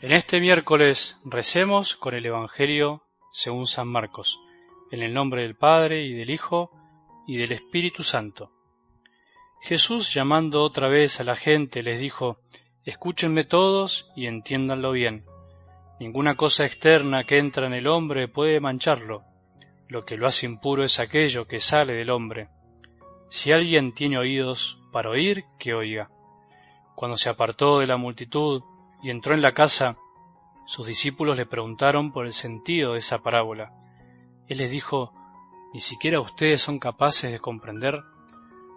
[0.00, 3.02] En este miércoles recemos con el Evangelio
[3.32, 4.38] según San Marcos,
[4.92, 6.70] en el nombre del Padre y del Hijo
[7.26, 8.52] y del Espíritu Santo.
[9.60, 12.36] Jesús llamando otra vez a la gente les dijo,
[12.84, 15.24] Escúchenme todos y entiéndanlo bien.
[15.98, 19.24] Ninguna cosa externa que entra en el hombre puede mancharlo.
[19.88, 22.50] Lo que lo hace impuro es aquello que sale del hombre.
[23.30, 26.08] Si alguien tiene oídos para oír, que oiga.
[26.94, 28.62] Cuando se apartó de la multitud,
[29.02, 29.96] y entró en la casa,
[30.66, 33.72] sus discípulos le preguntaron por el sentido de esa parábola.
[34.48, 35.12] Él les dijo,
[35.72, 38.02] ¿ni siquiera ustedes son capaces de comprender?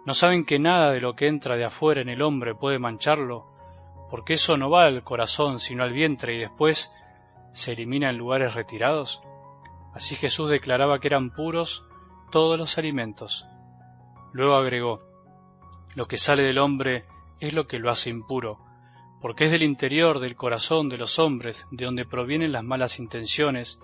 [0.04, 3.46] ¿No saben que nada de lo que entra de afuera en el hombre puede mancharlo?
[4.10, 6.92] Porque eso no va al corazón sino al vientre y después
[7.52, 9.20] se elimina en lugares retirados.
[9.94, 11.84] Así Jesús declaraba que eran puros
[12.30, 13.46] todos los alimentos.
[14.32, 15.02] Luego agregó,
[15.94, 17.02] lo que sale del hombre
[17.38, 18.56] es lo que lo hace impuro,
[19.22, 23.78] porque es del interior del corazón de los hombres de donde provienen las malas intenciones,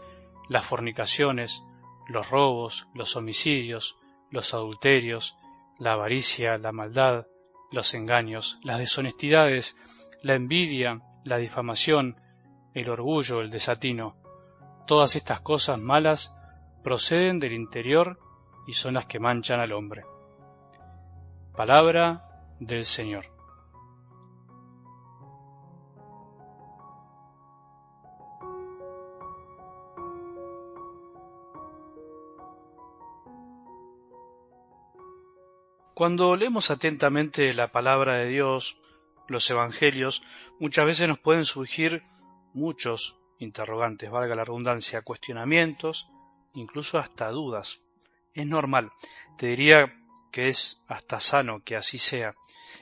[0.48, 1.62] las fornicaciones,
[2.08, 3.96] los robos, los homicidios,
[4.32, 5.36] los adulterios,
[5.78, 7.26] la avaricia, la maldad,
[7.70, 9.76] los engaños, las deshonestidades,
[10.22, 12.20] la envidia, la difamación,
[12.74, 14.16] el orgullo, el desatino.
[14.88, 16.34] Todas estas cosas malas
[16.82, 18.18] proceden del interior
[18.66, 20.02] y son las que manchan al hombre.
[21.54, 22.24] Palabra
[22.58, 23.37] del Señor.
[35.98, 38.80] Cuando leemos atentamente la palabra de Dios,
[39.26, 40.22] los evangelios,
[40.60, 42.04] muchas veces nos pueden surgir
[42.54, 46.08] muchos interrogantes, valga la redundancia, cuestionamientos,
[46.54, 47.80] incluso hasta dudas.
[48.32, 48.92] Es normal,
[49.38, 49.92] te diría
[50.30, 52.32] que es hasta sano que así sea.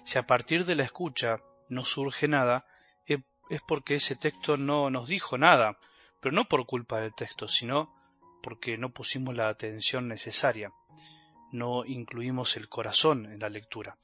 [0.04, 1.36] Si a partir de la escucha
[1.70, 2.66] no surge nada,
[3.06, 5.78] es porque ese texto no nos dijo nada,
[6.20, 7.94] pero no por culpa del texto, sino
[8.42, 10.70] porque no pusimos la atención necesaria
[11.52, 13.96] no incluimos el corazón en la lectura.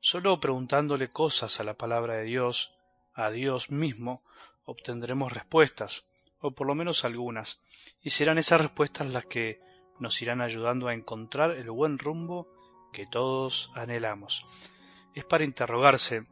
[0.00, 2.74] Solo preguntándole cosas a la palabra de Dios,
[3.14, 4.22] a Dios mismo,
[4.64, 6.06] obtendremos respuestas,
[6.40, 7.62] o por lo menos algunas,
[8.02, 9.60] y serán esas respuestas las que
[9.98, 12.48] nos irán ayudando a encontrar el buen rumbo
[12.92, 14.44] que todos anhelamos.
[15.14, 16.26] Es para interrogarse,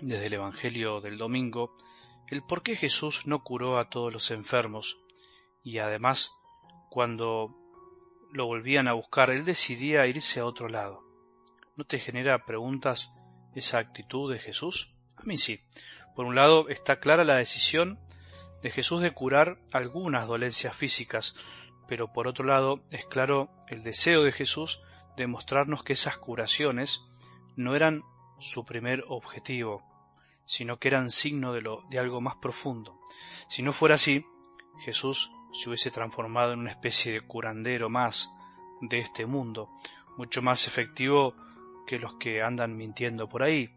[0.00, 1.74] desde el Evangelio del domingo,
[2.28, 4.98] el por qué Jesús no curó a todos los enfermos,
[5.62, 6.32] y además,
[6.90, 7.54] cuando
[8.32, 11.02] lo volvían a buscar, él decidía irse a otro lado.
[11.76, 13.14] ¿No te genera preguntas
[13.54, 14.94] esa actitud de Jesús?
[15.16, 15.60] A mí sí.
[16.14, 17.98] Por un lado está clara la decisión
[18.62, 21.36] de Jesús de curar algunas dolencias físicas,
[21.86, 24.80] pero por otro lado es claro el deseo de Jesús
[25.16, 27.04] de mostrarnos que esas curaciones
[27.56, 28.02] no eran
[28.38, 29.82] su primer objetivo,
[30.46, 32.98] sino que eran signo de, de algo más profundo.
[33.48, 34.26] Si no fuera así,
[34.84, 38.30] Jesús se hubiese transformado en una especie de curandero más
[38.80, 39.70] de este mundo,
[40.16, 41.34] mucho más efectivo
[41.86, 43.70] que los que andan mintiendo por ahí,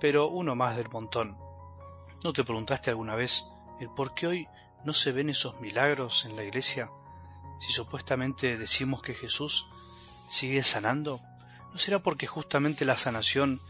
[0.00, 1.36] pero uno más del montón.
[2.22, 3.44] ¿No te preguntaste alguna vez
[3.80, 4.48] el por qué hoy
[4.84, 6.90] no se ven esos milagros en la iglesia?
[7.60, 9.66] Si supuestamente decimos que Jesús
[10.28, 11.20] sigue sanando,
[11.72, 13.60] ¿no será porque justamente la sanación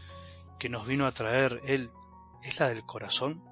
[0.59, 1.91] que nos vino a traer Él
[2.43, 3.43] es la del corazón?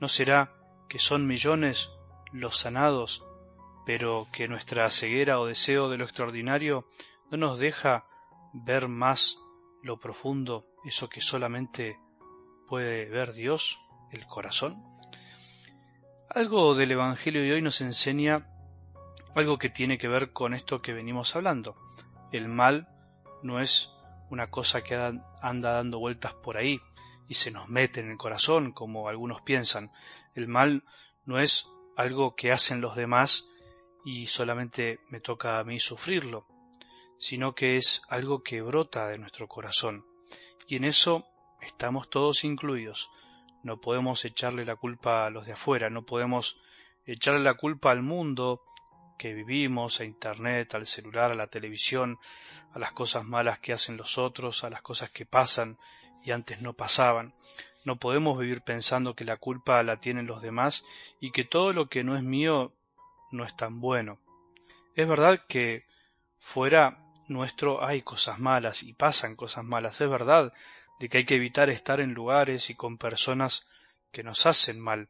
[0.00, 0.52] ¿No será
[0.88, 1.90] que son millones
[2.34, 3.24] los sanados,
[3.86, 6.86] pero que nuestra ceguera o deseo de lo extraordinario
[7.30, 8.06] no nos deja
[8.52, 9.38] ver más
[9.82, 11.96] lo profundo, eso que solamente
[12.66, 13.78] puede ver Dios,
[14.10, 14.82] el corazón.
[16.28, 18.48] Algo del Evangelio de hoy nos enseña
[19.36, 21.76] algo que tiene que ver con esto que venimos hablando.
[22.32, 22.88] El mal
[23.44, 23.92] no es
[24.28, 26.80] una cosa que anda dando vueltas por ahí
[27.28, 29.92] y se nos mete en el corazón, como algunos piensan.
[30.34, 30.82] El mal
[31.24, 33.48] no es algo que hacen los demás
[34.04, 36.46] y solamente me toca a mí sufrirlo,
[37.18, 40.04] sino que es algo que brota de nuestro corazón.
[40.66, 41.26] Y en eso
[41.62, 43.10] estamos todos incluidos.
[43.62, 46.60] No podemos echarle la culpa a los de afuera, no podemos
[47.06, 48.62] echarle la culpa al mundo
[49.18, 52.18] que vivimos, a Internet, al celular, a la televisión,
[52.72, 55.78] a las cosas malas que hacen los otros, a las cosas que pasan
[56.24, 57.34] y antes no pasaban.
[57.84, 60.86] No podemos vivir pensando que la culpa la tienen los demás
[61.20, 62.72] y que todo lo que no es mío
[63.30, 64.18] no es tan bueno.
[64.94, 65.84] Es verdad que
[66.38, 66.98] fuera
[67.28, 70.00] nuestro hay cosas malas y pasan cosas malas.
[70.00, 70.52] Es verdad
[70.98, 73.68] de que hay que evitar estar en lugares y con personas
[74.12, 75.08] que nos hacen mal,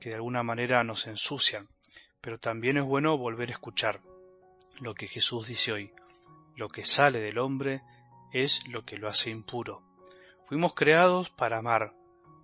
[0.00, 1.68] que de alguna manera nos ensucian.
[2.20, 4.00] Pero también es bueno volver a escuchar
[4.80, 5.92] lo que Jesús dice hoy.
[6.56, 7.82] Lo que sale del hombre
[8.32, 9.82] es lo que lo hace impuro.
[10.52, 11.94] Fuimos creados para amar,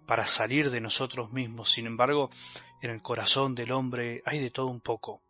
[0.06, 1.70] para salir de nosotros mismos.
[1.70, 2.30] Sin embargo,
[2.80, 5.20] en el corazón del hombre hay de todo un poco.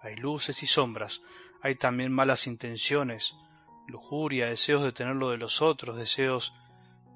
[0.00, 1.20] Hay luces y sombras,
[1.60, 3.36] hay también malas intenciones,
[3.86, 6.54] lujuria, deseos de tener lo de los otros, deseos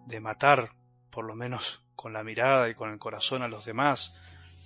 [0.05, 0.73] de matar,
[1.11, 4.21] por lo menos con la mirada y con el corazón a los demás,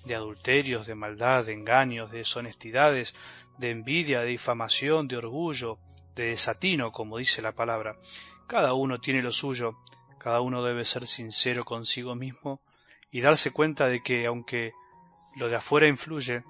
[0.04, 3.14] de adulterios, de maldad, de engaños, de deshonestidades,
[3.56, 5.78] de envidia, de difamación, de orgullo,
[6.16, 7.94] de desatino, como dice la palabra.
[8.48, 9.78] Cada uno tiene lo suyo,
[10.20, 12.60] cada uno debe ser sincero consigo mismo
[13.10, 14.74] y darse cuenta de que, aunque
[15.34, 16.44] lo de afuera influye,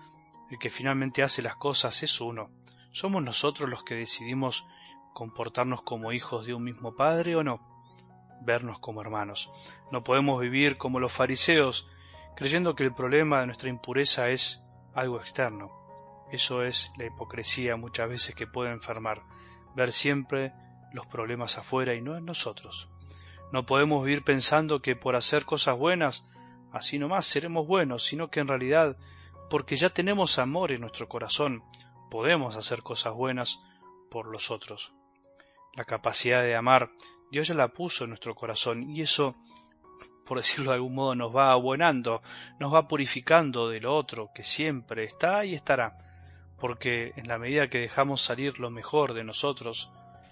[0.50, 2.50] el que finalmente hace las cosas es uno.
[2.90, 4.66] ¿Somos nosotros los que decidimos
[5.14, 7.60] comportarnos como hijos de un mismo Padre o no?
[8.42, 9.52] Vernos como hermanos.
[9.92, 11.88] No podemos vivir como los fariseos,
[12.34, 14.64] creyendo que el problema de nuestra impureza es
[14.94, 15.70] algo externo.
[16.32, 19.22] Eso es la hipocresía muchas veces que puede enfermar,
[19.76, 20.52] ver siempre
[20.92, 22.88] los problemas afuera y no en nosotros.
[23.52, 26.28] No podemos vivir pensando que por hacer cosas buenas,
[26.72, 28.96] así nomás seremos buenos, sino que en realidad,
[29.48, 31.64] porque ya tenemos amor en nuestro corazón,
[32.10, 33.60] podemos hacer cosas buenas
[34.10, 34.92] por los otros.
[35.74, 36.90] La capacidad de amar,
[37.30, 39.36] Dios ya la puso en nuestro corazón y eso,
[40.26, 42.22] por decirlo de algún modo, nos va abonando,
[42.58, 45.98] nos va purificando de lo otro que siempre está y estará,
[46.58, 49.90] porque en la medida que dejamos salir lo mejor de nosotros,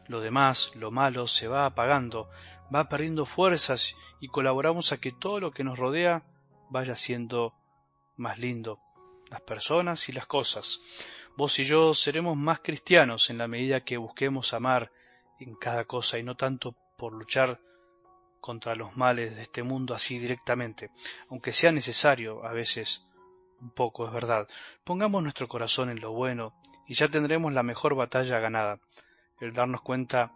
[0.09, 2.29] lo demás, lo malo, se va apagando,
[2.75, 6.23] va perdiendo fuerzas y colaboramos a que todo lo que nos rodea
[6.71, 7.55] vaya siendo
[8.17, 8.81] más lindo,
[9.31, 10.81] las personas y las cosas.
[11.37, 14.91] Vos y yo seremos más cristianos en la medida que busquemos amar
[15.39, 17.61] en cada cosa y no tanto por luchar
[18.41, 20.91] contra los males de este mundo así directamente,
[21.29, 23.07] aunque sea necesario a veces
[23.61, 24.49] un poco, es verdad.
[24.85, 26.55] Pongamos nuestro corazón en lo bueno
[26.87, 28.81] y ya tendremos la mejor batalla ganada,
[29.41, 30.33] el darnos cuenta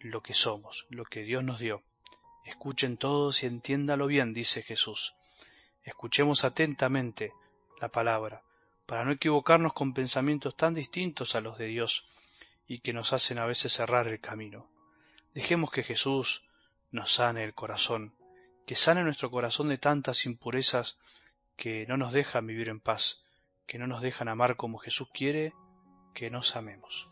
[0.00, 1.82] lo que somos, lo que Dios nos dio.
[2.44, 5.14] Escuchen todos y entiéndalo bien, dice Jesús.
[5.84, 7.32] Escuchemos atentamente
[7.80, 8.42] la palabra,
[8.86, 12.06] para no equivocarnos con pensamientos tan distintos a los de Dios
[12.66, 14.68] y que nos hacen a veces cerrar el camino.
[15.34, 16.44] Dejemos que Jesús
[16.90, 18.14] nos sane el corazón,
[18.66, 20.98] que sane nuestro corazón de tantas impurezas
[21.56, 23.24] que no nos dejan vivir en paz,
[23.66, 25.54] que no nos dejan amar como Jesús quiere
[26.14, 27.11] que nos amemos.